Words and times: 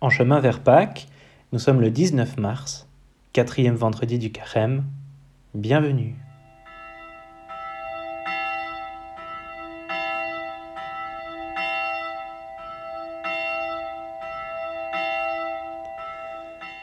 En 0.00 0.10
chemin 0.10 0.38
vers 0.38 0.60
Pâques, 0.60 1.08
nous 1.50 1.58
sommes 1.58 1.80
le 1.80 1.90
19 1.90 2.36
mars, 2.36 2.86
quatrième 3.32 3.74
vendredi 3.74 4.16
du 4.20 4.30
carême. 4.30 4.84
Bienvenue. 5.54 6.14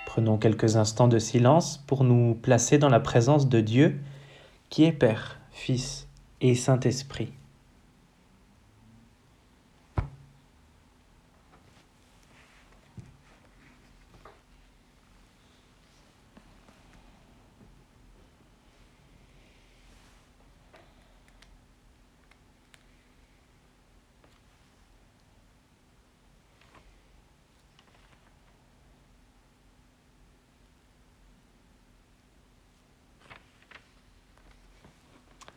Prenons 0.06 0.38
quelques 0.38 0.76
instants 0.76 1.08
de 1.08 1.18
silence 1.18 1.82
pour 1.88 2.04
nous 2.04 2.36
placer 2.36 2.78
dans 2.78 2.90
la 2.90 3.00
présence 3.00 3.48
de 3.48 3.62
Dieu 3.62 3.98
qui 4.70 4.84
est 4.84 4.92
Père, 4.92 5.40
Fils 5.52 6.10
et 6.42 6.54
Saint-Esprit. 6.54 7.32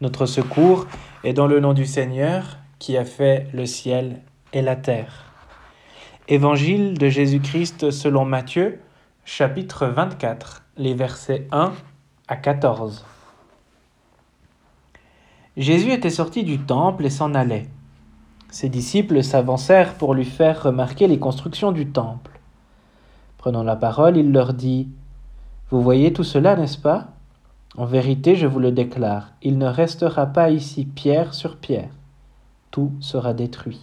Notre 0.01 0.27
secours 0.27 0.87
est 1.25 1.33
dans 1.33 1.49
le 1.49 1.59
nom 1.59 1.73
du 1.73 1.85
Seigneur 1.85 2.59
qui 2.79 2.97
a 2.97 3.05
fait 3.05 3.49
le 3.53 3.67
ciel 3.67 4.21
et 4.53 4.63
la 4.63 4.77
terre. 4.77 5.25
Évangile 6.29 6.97
de 6.97 7.09
Jésus-Christ 7.09 7.91
selon 7.91 8.25
Matthieu, 8.25 8.79
chapitre 9.25 9.89
24, 9.89 10.63
les 10.77 10.95
versets 10.95 11.49
1 11.51 11.73
à 12.29 12.37
14. 12.37 13.05
Jésus 15.57 15.91
était 15.91 16.11
sorti 16.11 16.45
du 16.45 16.61
temple 16.61 17.05
et 17.05 17.11
s'en 17.11 17.35
allait. 17.35 17.67
Ses 18.51 18.69
disciples 18.69 19.25
s'avancèrent 19.25 19.95
pour 19.95 20.15
lui 20.15 20.25
faire 20.25 20.63
remarquer 20.63 21.09
les 21.09 21.19
constructions 21.19 21.73
du 21.73 21.89
temple. 21.91 22.39
Prenant 23.37 23.65
la 23.65 23.75
parole, 23.75 24.17
il 24.17 24.31
leur 24.31 24.55
dit, 24.55 24.89
Vous 25.71 25.83
voyez 25.83 26.13
tout 26.13 26.23
cela, 26.23 26.55
n'est-ce 26.55 26.79
pas? 26.79 27.09
En 27.77 27.85
vérité, 27.85 28.35
je 28.35 28.47
vous 28.47 28.61
le 28.61 28.73
déclare, 28.73 29.33
il 29.43 29.59
ne 29.59 29.67
restera 29.67 30.27
pas 30.27 30.51
ici 30.51 30.85
pierre 30.85 31.35
sur 31.35 31.57
pierre. 31.57 31.91
Tout 32.71 32.93
sera 33.01 33.35
détruit. 33.35 33.81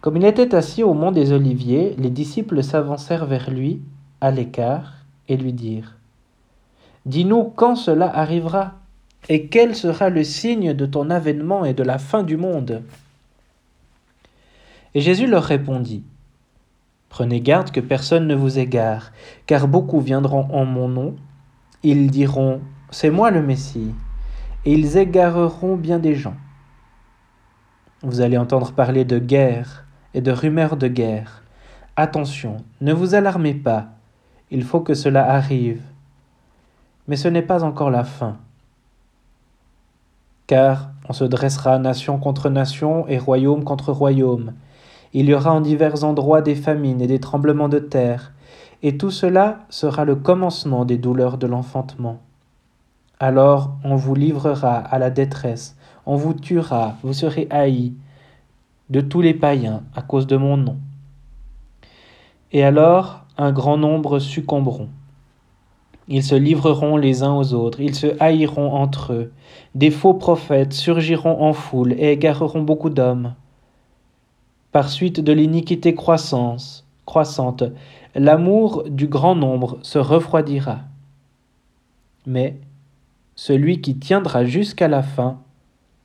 Comme 0.00 0.16
il 0.16 0.24
était 0.24 0.54
assis 0.54 0.82
au 0.82 0.94
mont 0.94 1.10
des 1.10 1.32
Oliviers, 1.32 1.94
les 1.98 2.10
disciples 2.10 2.62
s'avancèrent 2.62 3.26
vers 3.26 3.50
lui, 3.50 3.82
à 4.20 4.30
l'écart, 4.30 4.94
et 5.28 5.36
lui 5.36 5.52
dirent 5.52 5.96
Dis-nous 7.06 7.44
quand 7.44 7.74
cela 7.74 8.06
arrivera, 8.06 8.74
et 9.28 9.48
quel 9.48 9.74
sera 9.74 10.08
le 10.08 10.22
signe 10.24 10.72
de 10.72 10.86
ton 10.86 11.10
avènement 11.10 11.64
et 11.64 11.74
de 11.74 11.82
la 11.82 11.98
fin 11.98 12.22
du 12.22 12.36
monde? 12.36 12.82
Et 14.94 15.00
Jésus 15.00 15.26
leur 15.26 15.44
répondit 15.44 16.04
Prenez 17.08 17.40
garde 17.40 17.72
que 17.72 17.80
personne 17.80 18.26
ne 18.26 18.34
vous 18.34 18.58
égare, 18.58 19.10
car 19.46 19.66
beaucoup 19.66 20.00
viendront 20.00 20.46
en 20.52 20.64
mon 20.64 20.88
nom 20.88 21.16
ils 21.82 22.10
diront 22.10 22.60
C'est 22.90 23.10
moi 23.10 23.30
le 23.30 23.42
Messie, 23.42 23.94
et 24.64 24.72
ils 24.72 24.96
égareront 24.96 25.76
bien 25.76 25.98
des 25.98 26.14
gens. 26.14 26.36
Vous 28.02 28.20
allez 28.20 28.38
entendre 28.38 28.72
parler 28.72 29.04
de 29.04 29.18
guerre 29.18 29.84
et 30.14 30.20
de 30.20 30.30
rumeurs 30.30 30.76
de 30.76 30.88
guerre. 30.88 31.42
Attention, 31.96 32.58
ne 32.80 32.92
vous 32.92 33.14
alarmez 33.14 33.54
pas, 33.54 33.88
il 34.50 34.64
faut 34.64 34.80
que 34.80 34.94
cela 34.94 35.30
arrive. 35.30 35.82
Mais 37.06 37.16
ce 37.16 37.28
n'est 37.28 37.42
pas 37.42 37.64
encore 37.64 37.90
la 37.90 38.04
fin. 38.04 38.38
Car 40.46 40.90
on 41.08 41.12
se 41.12 41.24
dressera 41.24 41.78
nation 41.78 42.18
contre 42.18 42.50
nation 42.50 43.06
et 43.08 43.18
royaume 43.18 43.64
contre 43.64 43.92
royaume. 43.92 44.54
Il 45.12 45.28
y 45.28 45.34
aura 45.34 45.52
en 45.52 45.60
divers 45.60 46.04
endroits 46.04 46.42
des 46.42 46.54
famines 46.54 47.00
et 47.00 47.06
des 47.06 47.20
tremblements 47.20 47.68
de 47.68 47.78
terre, 47.78 48.32
et 48.82 48.96
tout 48.96 49.10
cela 49.10 49.60
sera 49.70 50.04
le 50.04 50.16
commencement 50.16 50.84
des 50.84 50.98
douleurs 50.98 51.38
de 51.38 51.46
l'enfantement. 51.46 52.20
Alors 53.20 53.72
on 53.84 53.96
vous 53.96 54.14
livrera 54.14 54.76
à 54.76 54.98
la 54.98 55.10
détresse, 55.10 55.76
on 56.06 56.16
vous 56.16 56.34
tuera, 56.34 56.96
vous 57.02 57.12
serez 57.12 57.48
haïs 57.50 57.94
de 58.90 59.00
tous 59.00 59.20
les 59.20 59.34
païens 59.34 59.82
à 59.94 60.02
cause 60.02 60.26
de 60.26 60.36
mon 60.36 60.56
nom. 60.56 60.76
Et 62.52 62.62
alors 62.62 63.24
un 63.36 63.52
grand 63.52 63.76
nombre 63.76 64.18
succomberont. 64.18 64.88
Ils 66.10 66.22
se 66.22 66.34
livreront 66.34 66.96
les 66.96 67.22
uns 67.22 67.34
aux 67.34 67.52
autres, 67.52 67.80
ils 67.80 67.94
se 67.94 68.16
haïront 68.18 68.72
entre 68.72 69.12
eux. 69.12 69.32
Des 69.74 69.90
faux 69.90 70.14
prophètes 70.14 70.72
surgiront 70.72 71.42
en 71.42 71.52
foule 71.52 71.92
et 71.92 72.12
égareront 72.12 72.62
beaucoup 72.62 72.88
d'hommes. 72.88 73.34
Par 74.72 74.88
suite 74.88 75.20
de 75.20 75.32
l'iniquité 75.32 75.94
croissance, 75.94 76.87
croissante, 77.08 77.64
l'amour 78.14 78.84
du 78.90 79.06
grand 79.08 79.34
nombre 79.34 79.78
se 79.80 79.98
refroidira. 79.98 80.80
Mais 82.26 82.60
celui 83.34 83.80
qui 83.80 83.98
tiendra 83.98 84.44
jusqu'à 84.44 84.88
la 84.88 85.02
fin, 85.02 85.40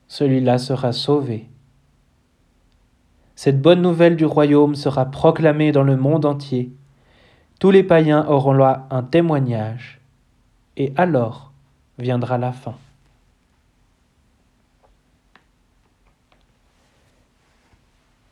celui-là 0.08 0.56
sera 0.56 0.92
sauvé. 0.92 1.46
Cette 3.36 3.60
bonne 3.60 3.82
nouvelle 3.82 4.16
du 4.16 4.24
royaume 4.24 4.74
sera 4.74 5.04
proclamée 5.04 5.72
dans 5.72 5.82
le 5.82 5.98
monde 5.98 6.24
entier. 6.24 6.72
Tous 7.60 7.70
les 7.70 7.82
païens 7.82 8.24
auront 8.26 8.54
là 8.54 8.86
un 8.90 9.02
témoignage, 9.02 10.00
et 10.78 10.94
alors 10.96 11.52
viendra 11.98 12.38
la 12.38 12.52
fin. 12.52 12.76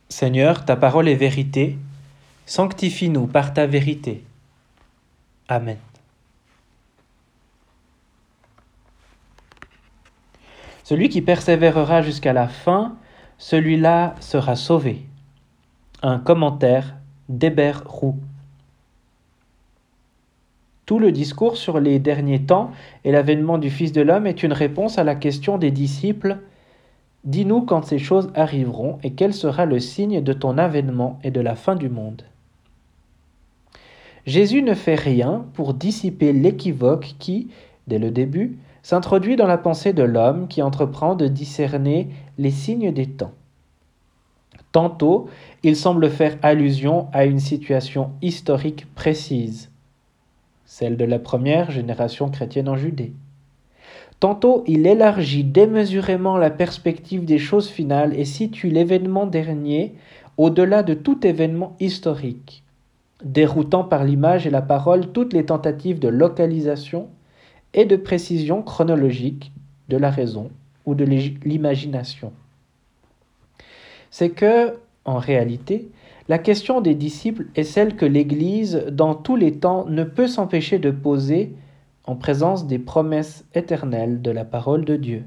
Seigneur, 0.09 0.65
ta 0.65 0.77
parole 0.77 1.09
est 1.09 1.15
vérité, 1.15 1.77
Sanctifie-nous 2.47 3.27
par 3.27 3.55
ta 3.55 3.67
vérité. 3.67 4.25
Amen. 5.49 5.79
Celui 10.85 11.09
qui 11.09 11.23
persévérera 11.23 12.03
jusqu'à 12.03 12.33
la 12.33 12.49
fin, 12.49 12.97
celui-là 13.39 14.15
sera 14.21 14.57
sauvé. 14.57 15.07
Un 16.03 16.19
commentaire 16.19 16.97
d'Hébert 17.29 17.85
Roux. 17.87 18.19
Tout 20.85 20.99
le 20.99 21.13
discours 21.13 21.57
sur 21.57 21.79
les 21.79 21.99
derniers 22.01 22.43
temps 22.43 22.73
et 23.05 23.13
l'avènement 23.13 23.57
du 23.57 23.71
Fils 23.71 23.93
de 23.93 24.03
l'homme 24.03 24.27
est 24.27 24.43
une 24.43 24.53
réponse 24.53 24.99
à 24.99 25.05
la 25.05 25.15
question 25.15 25.57
des 25.57 25.71
disciples 25.71 26.39
Dis-nous 27.25 27.63
quand 27.63 27.85
ces 27.85 27.99
choses 27.99 28.33
arriveront 28.35 28.99
et 29.05 29.13
quel 29.13 29.33
sera 29.33 29.65
le 29.65 29.79
signe 29.79 30.21
de 30.21 30.33
ton 30.33 30.59
avènement 30.59 31.21
et 31.23 31.31
de 31.31 31.41
la 31.41 31.55
fin 31.55 31.77
du 31.77 31.89
monde. 31.89 32.23
Jésus 34.27 34.63
ne 34.63 34.75
fait 34.75 34.95
rien 34.95 35.45
pour 35.55 35.75
dissiper 35.75 36.33
l'équivoque 36.33 37.17
qui, 37.19 37.49
dès 37.89 37.99
le 37.99 38.13
début, 38.13 38.57
s'introduit 38.83 39.37
dans 39.37 39.49
la 39.49 39.59
pensée 39.59 39.93
de 39.93 40.05
l'homme 40.05 40.47
qui 40.47 40.63
entreprend 40.63 41.17
de 41.17 41.27
discerner 41.27 42.09
les 42.39 42.51
signes 42.51 42.93
des 42.93 43.07
temps. 43.07 43.33
Tantôt, 44.71 45.29
il 45.65 45.77
semble 45.77 46.09
faire 46.09 46.39
allusion 46.43 47.09
à 47.13 47.25
une 47.25 47.41
situation 47.41 48.13
historique 48.23 48.87
précise, 48.95 49.71
celle 50.65 50.97
de 50.97 51.05
la 51.05 51.19
première 51.19 51.71
génération 51.71 52.31
chrétienne 52.31 52.69
en 52.69 52.77
Judée. 52.77 53.13
Tantôt, 54.21 54.63
il 54.69 54.87
élargit 54.87 55.43
démesurément 55.43 56.39
la 56.39 56.51
perspective 56.51 57.25
des 57.25 57.39
choses 57.39 57.69
finales 57.69 58.19
et 58.19 58.25
situe 58.25 58.71
l'événement 58.71 59.27
dernier 59.27 59.95
au-delà 60.37 60.85
de 60.85 60.95
tout 60.95 61.27
événement 61.27 61.77
historique 61.81 62.63
déroutant 63.25 63.85
par 63.85 64.05
l'image 64.05 64.47
et 64.47 64.51
la 64.51 64.63
parole 64.63 65.09
toutes 65.13 65.33
les 65.33 65.47
tentatives 65.47 65.99
de 65.99 66.09
localisation 66.09 67.09
et 67.75 67.85
de 67.85 67.97
précision 67.97 68.63
chronologique 68.63 69.53
de 69.89 69.97
la 69.97 70.11
raison 70.11 70.51
ou 70.85 70.95
de 70.95 71.05
l'imagination. 71.05 72.33
C'est 74.11 74.31
que, 74.31 74.75
en 75.05 75.19
réalité, 75.19 75.91
la 76.29 76.39
question 76.39 76.81
des 76.81 76.95
disciples 76.95 77.47
est 77.57 77.65
celle 77.65 77.97
que 77.97 78.07
l'Église, 78.07 78.85
dans 78.91 79.15
tous 79.15 79.37
les 79.37 79.59
temps, 79.59 79.87
ne 79.87 80.05
peut 80.05 80.29
s'empêcher 80.29 80.79
de 80.79 80.91
poser 80.91 81.55
en 82.05 82.17
présence 82.17 82.67
des 82.67 82.79
promesses 82.79 83.45
éternelles 83.55 84.23
de 84.23 84.31
la 84.31 84.45
parole 84.45 84.85
de 84.85 84.97
Dieu. 84.97 85.25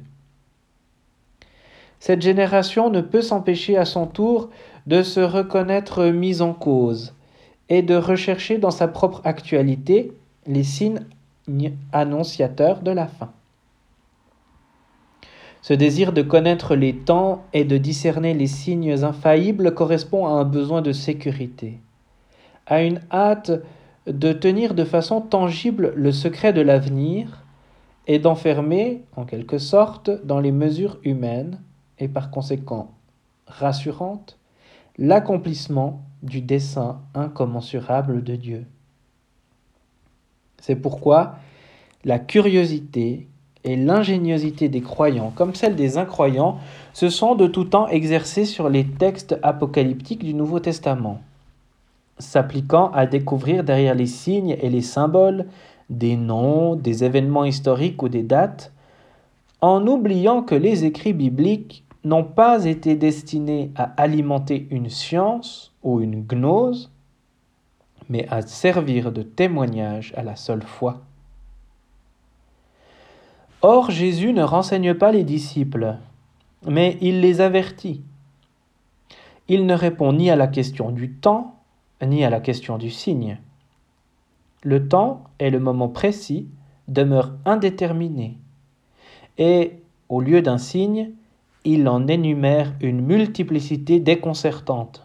Cette 2.00 2.22
génération 2.22 2.90
ne 2.90 3.02
peut 3.02 3.22
s'empêcher 3.22 3.78
à 3.78 3.86
son 3.86 4.06
tour 4.06 4.50
de 4.86 5.02
se 5.02 5.20
reconnaître 5.20 6.06
mise 6.06 6.42
en 6.42 6.54
cause, 6.54 7.14
et 7.70 7.82
de 7.82 7.96
rechercher 7.96 8.58
dans 8.58 8.72
sa 8.72 8.88
propre 8.88 9.22
actualité 9.24 10.12
les 10.48 10.64
signes 10.64 11.00
annonciateurs 11.92 12.82
de 12.82 12.92
la 12.92 13.08
fin. 13.08 13.32
Ce 15.62 15.74
désir 15.74 16.14
de 16.14 16.22
connaître 16.22 16.76
les 16.76 16.96
temps 16.96 17.44
et 17.52 17.64
de 17.64 17.78
discerner 17.78 18.36
les 18.36 18.46
signes 18.46 19.04
infaillibles 19.04 19.74
correspond 19.74 20.28
à 20.28 20.32
un 20.32 20.44
besoin 20.44 20.84
de 20.84 20.92
sécurité. 20.92 21.80
a 22.68 22.84
une 22.84 23.02
hâte 23.12 23.52
de 24.06 24.32
tenir 24.32 24.76
de 24.76 24.84
façon 24.84 25.22
tangible 25.22 25.92
le 25.96 26.12
secret 26.12 26.54
de 26.54 26.62
l'avenir 26.62 27.44
et 28.08 28.20
d'enfermer, 28.20 29.04
en 29.16 29.26
quelque 29.26 29.58
sorte, 29.58 30.12
dans 30.24 30.40
les 30.40 30.52
mesures 30.52 31.00
humaines, 31.04 31.60
et 31.98 32.08
par 32.08 32.30
conséquent 32.30 32.92
rassurantes, 33.48 34.38
l'accomplissement 34.98 36.02
du 36.24 36.42
dessein 36.42 37.02
incommensurable 37.14 38.24
de 38.24 38.36
Dieu. 38.36 38.66
C'est 40.62 40.76
pourquoi 40.76 41.36
la 42.04 42.20
curiosité 42.20 43.28
et 43.64 43.76
l'ingéniosité 43.76 44.70
des 44.70 44.82
croyants, 44.82 45.32
comme 45.36 45.56
celle 45.56 45.76
des 45.76 45.98
incroyants, 45.98 46.60
se 46.94 47.10
sont 47.10 47.36
de 47.36 47.48
tout 47.48 47.66
temps 47.66 47.88
exercées 47.88 48.46
sur 48.46 48.70
les 48.70 48.86
textes 48.86 49.38
apocalyptiques 49.42 50.24
du 50.24 50.34
Nouveau 50.34 50.60
Testament, 50.60 51.20
s'appliquant 52.20 52.92
à 52.92 53.08
découvrir 53.08 53.64
derrière 53.64 53.96
les 53.96 54.06
signes 54.06 54.56
et 54.62 54.70
les 54.70 54.82
symboles 54.82 55.48
des 55.90 56.16
noms, 56.16 56.76
des 56.76 57.04
événements 57.04 57.46
historiques 57.46 58.02
ou 58.02 58.10
des 58.10 58.24
dates, 58.24 58.72
en 59.62 59.86
oubliant 59.88 60.44
que 60.44 60.56
les 60.56 60.86
écrits 60.86 61.14
bibliques 61.14 61.85
n'ont 62.06 62.24
pas 62.24 62.66
été 62.66 62.96
destinés 62.96 63.72
à 63.76 63.84
alimenter 63.98 64.68
une 64.70 64.90
science 64.90 65.74
ou 65.84 66.00
une 66.00 66.24
gnose, 66.24 66.92
mais 68.10 68.28
à 68.30 68.44
servir 68.44 69.12
de 69.12 69.24
témoignage 69.24 70.14
à 70.16 70.24
la 70.24 70.36
seule 70.36 70.62
foi. 70.62 71.02
Or 73.64 73.90
Jésus 73.90 74.34
ne 74.34 74.44
renseigne 74.44 74.94
pas 74.94 75.12
les 75.12 75.24
disciples, 75.24 75.98
mais 76.68 76.98
il 77.02 77.22
les 77.22 77.42
avertit. 77.42 78.04
Il 79.48 79.66
ne 79.66 79.74
répond 79.74 80.14
ni 80.14 80.30
à 80.30 80.36
la 80.36 80.48
question 80.48 80.92
du 80.92 81.12
temps, 81.12 81.56
ni 82.06 82.24
à 82.24 82.30
la 82.30 82.40
question 82.40 82.78
du 82.78 82.92
signe. 82.92 83.40
Le 84.64 84.88
temps 84.88 85.24
et 85.40 85.50
le 85.50 85.60
moment 85.60 85.90
précis 85.90 86.48
demeurent 86.88 87.34
indéterminés, 87.46 88.38
et, 89.40 89.80
au 90.08 90.22
lieu 90.22 90.44
d'un 90.44 90.60
signe, 90.60 91.12
il 91.66 91.90
en 91.90 92.08
énumère 92.08 92.74
une 92.80 93.02
multiplicité 93.02 94.00
déconcertante. 94.00 95.02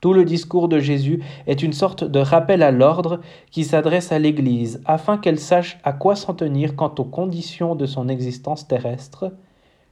Tout 0.00 0.12
le 0.12 0.24
discours 0.24 0.68
de 0.68 0.78
Jésus 0.78 1.22
est 1.46 1.62
une 1.62 1.72
sorte 1.72 2.04
de 2.04 2.18
rappel 2.18 2.62
à 2.62 2.70
l'ordre 2.70 3.20
qui 3.50 3.64
s'adresse 3.64 4.12
à 4.12 4.18
l'Église 4.18 4.82
afin 4.84 5.16
qu'elle 5.16 5.38
sache 5.38 5.78
à 5.84 5.92
quoi 5.92 6.16
s'en 6.16 6.34
tenir 6.34 6.76
quant 6.76 6.94
aux 6.98 7.04
conditions 7.04 7.74
de 7.74 7.86
son 7.86 8.08
existence 8.08 8.68
terrestre 8.68 9.32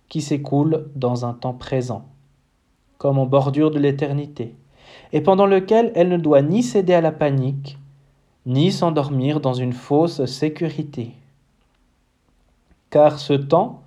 qui 0.08 0.20
s'écoule 0.20 0.90
dans 0.94 1.24
un 1.24 1.32
temps 1.32 1.54
présent, 1.54 2.04
comme 2.98 3.18
en 3.18 3.26
bordure 3.26 3.70
de 3.70 3.78
l'éternité, 3.78 4.54
et 5.12 5.20
pendant 5.20 5.46
lequel 5.46 5.90
elle 5.94 6.10
ne 6.10 6.18
doit 6.18 6.42
ni 6.42 6.62
céder 6.62 6.94
à 6.94 7.00
la 7.00 7.12
panique, 7.12 7.78
ni 8.46 8.70
s'endormir 8.70 9.40
dans 9.40 9.54
une 9.54 9.72
fausse 9.72 10.26
sécurité. 10.26 11.12
Car 12.90 13.18
ce 13.18 13.32
temps, 13.32 13.83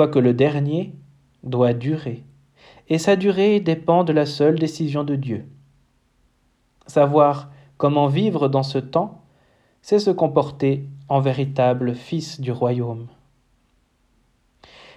quoique 0.00 0.18
le 0.18 0.32
dernier, 0.32 0.94
doit 1.42 1.74
durer, 1.74 2.24
et 2.88 2.96
sa 2.96 3.16
durée 3.16 3.60
dépend 3.60 4.02
de 4.02 4.14
la 4.14 4.24
seule 4.24 4.58
décision 4.58 5.04
de 5.04 5.14
Dieu. 5.14 5.44
Savoir 6.86 7.50
comment 7.76 8.06
vivre 8.06 8.48
dans 8.48 8.62
ce 8.62 8.78
temps, 8.78 9.20
c'est 9.82 9.98
se 9.98 10.08
comporter 10.08 10.86
en 11.10 11.20
véritable 11.20 11.94
fils 11.94 12.40
du 12.40 12.50
royaume. 12.50 13.08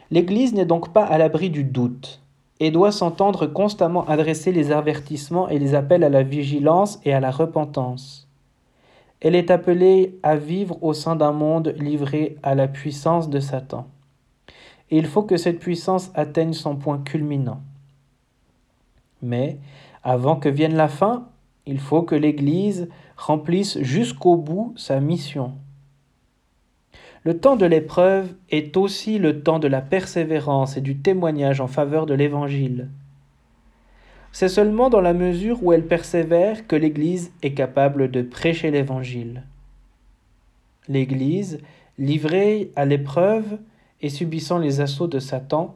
L'Église 0.10 0.54
n'est 0.54 0.66
donc 0.66 0.94
pas 0.94 1.04
à 1.04 1.18
l'abri 1.18 1.50
du 1.50 1.66
doute 1.66 2.22
et 2.62 2.72
doit 2.72 2.94
s'entendre 2.94 3.46
constamment 3.46 4.08
adresser 4.08 4.54
les 4.54 4.72
avertissements 4.72 5.50
et 5.50 5.60
les 5.60 5.76
appels 5.76 6.06
à 6.06 6.10
la 6.10 6.24
vigilance 6.24 7.02
et 7.04 7.12
à 7.12 7.20
la 7.20 7.32
repentance. 7.32 8.30
Elle 9.20 9.36
est 9.36 9.52
appelée 9.52 10.18
à 10.24 10.38
vivre 10.38 10.82
au 10.82 10.94
sein 10.94 11.18
d'un 11.18 11.34
monde 11.34 11.76
livré 11.78 12.38
à 12.42 12.56
la 12.56 12.70
puissance 12.70 13.30
de 13.30 13.42
Satan. 13.42 13.86
Il 14.96 15.08
faut 15.08 15.24
que 15.24 15.38
cette 15.38 15.58
puissance 15.58 16.12
atteigne 16.14 16.54
son 16.54 16.76
point 16.76 17.00
culminant. 17.00 17.62
Mais, 19.24 19.58
avant 20.04 20.36
que 20.36 20.50
vienne 20.50 20.76
la 20.76 20.88
fin, 20.88 21.30
il 21.66 21.80
faut 21.80 22.04
que 22.04 22.14
l'Église 22.14 22.88
remplisse 23.18 23.82
jusqu'au 23.82 24.36
bout 24.36 24.72
sa 24.78 25.00
mission. 25.00 25.54
Le 27.24 27.40
temps 27.40 27.56
de 27.56 27.66
l'épreuve 27.66 28.36
est 28.52 28.78
aussi 28.78 29.18
le 29.18 29.42
temps 29.42 29.58
de 29.58 29.68
la 29.68 29.82
persévérance 29.82 30.78
et 30.78 30.82
du 30.82 30.96
témoignage 30.96 31.60
en 31.60 31.68
faveur 31.68 32.06
de 32.06 32.14
l'Évangile. 32.14 32.88
C'est 34.32 34.48
seulement 34.48 34.92
dans 34.92 35.02
la 35.02 35.14
mesure 35.14 35.64
où 35.64 35.74
elle 35.74 35.88
persévère 35.88 36.68
que 36.68 36.76
l'Église 36.76 37.34
est 37.42 37.56
capable 37.56 38.12
de 38.12 38.22
prêcher 38.22 38.70
l'Évangile. 38.70 39.42
L'Église, 40.88 41.62
livrée 41.98 42.70
à 42.76 42.86
l'épreuve 42.86 43.58
et 44.04 44.10
subissant 44.10 44.60
les 44.60 44.82
assauts 44.82 45.08
de 45.08 45.18
Satan, 45.20 45.74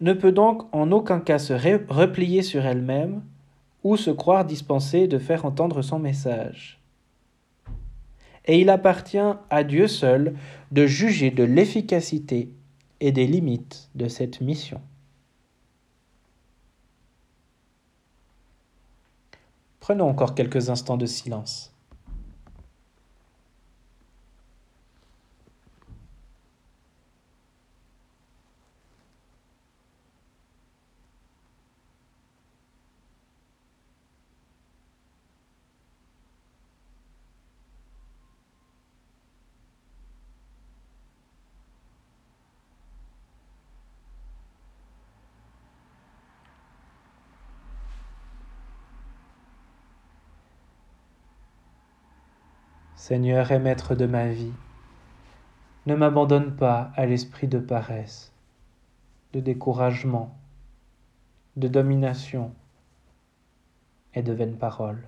ne 0.00 0.12
peut 0.12 0.32
donc 0.32 0.62
en 0.72 0.92
aucun 0.92 1.18
cas 1.18 1.38
se 1.38 1.54
replier 1.54 2.42
sur 2.42 2.64
elle-même, 2.64 3.22
ou 3.82 3.96
se 3.96 4.10
croire 4.10 4.44
dispensé 4.44 5.08
de 5.08 5.18
faire 5.18 5.44
entendre 5.44 5.82
son 5.82 5.98
message. 5.98 6.80
Et 8.46 8.60
il 8.60 8.70
appartient 8.70 9.18
à 9.50 9.64
Dieu 9.64 9.88
seul 9.88 10.36
de 10.72 10.86
juger 10.86 11.30
de 11.30 11.44
l'efficacité 11.44 12.50
et 13.00 13.12
des 13.12 13.26
limites 13.26 13.90
de 13.94 14.08
cette 14.08 14.40
mission. 14.40 14.80
Prenons 19.80 20.08
encore 20.08 20.34
quelques 20.34 20.70
instants 20.70 20.96
de 20.96 21.06
silence. 21.06 21.73
Seigneur 53.06 53.52
et 53.52 53.58
Maître 53.58 53.94
de 53.94 54.06
ma 54.06 54.28
vie, 54.28 54.54
ne 55.84 55.94
m'abandonne 55.94 56.56
pas 56.56 56.90
à 56.96 57.04
l'esprit 57.04 57.48
de 57.48 57.58
paresse, 57.58 58.32
de 59.34 59.40
découragement, 59.40 60.34
de 61.56 61.68
domination 61.68 62.54
et 64.14 64.22
de 64.22 64.32
vaines 64.32 64.56
paroles. 64.56 65.06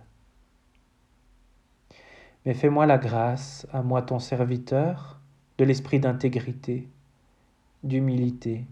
Mais 2.45 2.53
fais-moi 2.53 2.85
la 2.85 2.99
grâce, 2.99 3.67
à 3.73 3.81
moi 3.81 4.03
ton 4.03 4.19
serviteur, 4.19 5.19
de 5.57 5.65
l'esprit 5.65 5.99
d'intégrité, 5.99 6.91
d'humilité, 7.83 8.67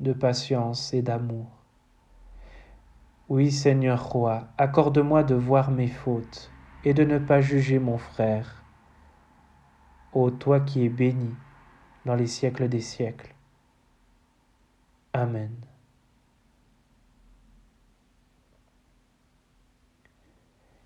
de 0.00 0.12
patience 0.12 0.92
et 0.92 1.00
d'amour. 1.00 1.46
Oui, 3.30 3.50
Seigneur 3.50 4.10
roi, 4.10 4.48
accorde-moi 4.58 5.22
de 5.22 5.34
voir 5.34 5.70
mes 5.70 5.88
fautes 5.88 6.50
et 6.84 6.94
de 6.94 7.04
ne 7.04 7.18
pas 7.18 7.40
juger 7.40 7.78
mon 7.78 7.98
frère. 7.98 8.62
Ô 10.12 10.30
toi 10.30 10.60
qui 10.60 10.84
es 10.84 10.88
béni 10.88 11.34
dans 12.06 12.14
les 12.14 12.26
siècles 12.26 12.68
des 12.68 12.80
siècles. 12.80 13.34
Amen. 15.12 15.54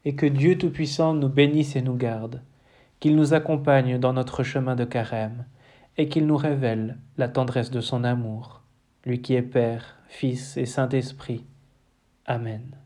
Et 0.05 0.17
que 0.17 0.27
Dieu 0.27 0.59
Tout-Puissant 0.59 1.15
nous 1.15 1.29
bénisse 1.29 1.77
et 1.77 1.83
nous 1.83 1.97
garde, 1.97 2.43
qu'il 2.99 3.15
nous 3.15 3.35
accompagne 3.35 3.99
dans 3.99 4.13
notre 4.13 4.43
chemin 4.43 4.75
de 4.75 4.85
carême, 4.85 5.45
et 5.97 6.09
qu'il 6.09 6.27
nous 6.27 6.37
révèle 6.37 6.99
la 7.19 7.29
tendresse 7.29 7.71
de 7.71 7.81
son 7.81 8.03
amour, 8.03 8.63
lui 9.05 9.21
qui 9.21 9.35
est 9.35 9.43
Père, 9.43 9.99
Fils 10.09 10.57
et 10.57 10.67
Saint-Esprit. 10.67 11.45
Amen. 12.27 12.82